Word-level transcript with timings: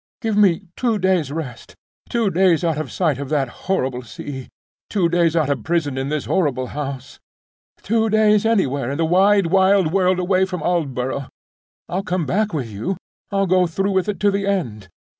Give 0.19 0.35
me 0.35 0.63
two 0.75 0.97
days' 0.97 1.31
rest—two 1.31 2.31
days 2.31 2.63
out 2.63 2.79
of 2.79 2.91
sight 2.91 3.19
of 3.19 3.29
that 3.29 3.49
horrible 3.69 4.01
sea—two 4.01 5.09
days 5.09 5.35
out 5.35 5.51
of 5.51 5.63
prison 5.63 5.95
in 5.95 6.09
this 6.09 6.25
horrible 6.25 6.65
house—two 6.73 8.09
days 8.09 8.43
anywhere 8.43 8.89
in 8.89 8.97
the 8.97 9.05
wide 9.05 9.51
world 9.51 10.17
away 10.17 10.45
from 10.45 10.61
Aldborough. 10.63 11.29
I'll 11.87 12.01
come 12.01 12.25
back 12.25 12.51
with 12.51 12.67
you! 12.71 12.97
I'll 13.29 13.45
go 13.45 13.67
through 13.67 13.91
with 13.91 14.09
it 14.09 14.19
to 14.21 14.31
the 14.31 14.47
end! 14.47 14.87